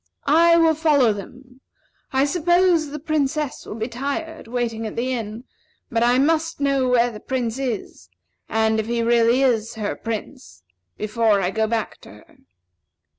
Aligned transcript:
I 0.25 0.57
will 0.57 0.73
follow 0.73 1.13
them. 1.13 1.61
I 2.11 2.25
suppose 2.25 2.89
the 2.89 2.97
Princess 2.97 3.67
will 3.67 3.75
be 3.75 3.87
tired, 3.87 4.47
waiting 4.47 4.87
at 4.87 4.95
the 4.95 5.13
inn; 5.13 5.43
but 5.91 6.01
I 6.01 6.17
must 6.17 6.59
know 6.59 6.87
where 6.87 7.11
the 7.11 7.19
Prince 7.19 7.59
is, 7.59 8.09
and 8.49 8.79
if 8.79 8.87
he 8.87 9.01
is 9.01 9.05
really 9.05 9.41
her 9.79 9.95
Prince, 9.95 10.63
before 10.97 11.39
I 11.39 11.51
go 11.51 11.67
back 11.67 11.97
to 11.99 12.09
her." 12.13 12.37